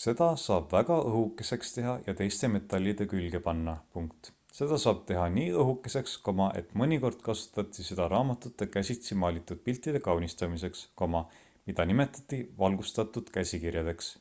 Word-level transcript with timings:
seda 0.00 0.26
saab 0.40 0.66
väga 0.74 0.98
õhukeseks 1.06 1.72
teha 1.76 1.94
ja 2.08 2.12
teiste 2.20 2.50
metallide 2.52 3.06
külge 3.12 3.40
panna 3.46 3.74
seda 4.58 4.78
saab 4.84 5.00
teha 5.08 5.24
nii 5.38 5.48
õhukeseks 5.64 6.14
et 6.62 6.70
mõnikord 6.84 7.26
kasutati 7.30 7.88
seda 7.88 8.08
raamatute 8.16 8.70
käsitsi 8.78 9.18
maalitud 9.26 9.64
piltide 9.70 10.04
kaunistamiseks 10.08 10.86
mida 11.16 11.88
nimetati 11.96 12.44
valgustatud 12.64 13.34
käsikirjadeks 13.42 14.14